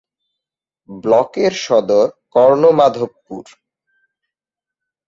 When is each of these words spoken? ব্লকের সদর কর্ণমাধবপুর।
ব্লকের 1.03 1.53
সদর 1.65 2.07
কর্ণমাধবপুর। 2.31 3.45